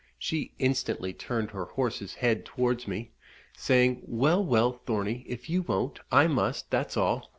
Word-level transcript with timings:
She 0.17 0.55
instantly 0.57 1.13
turned 1.13 1.51
her 1.51 1.65
horse's 1.65 2.15
head 2.15 2.43
towards 2.43 2.87
me, 2.87 3.11
saying, 3.55 4.01
"Well, 4.07 4.43
well, 4.43 4.71
Thornie, 4.87 5.23
if 5.27 5.47
you 5.47 5.61
won't, 5.61 5.99
I 6.11 6.25
must, 6.25 6.71
that's 6.71 6.97
all. 6.97 7.29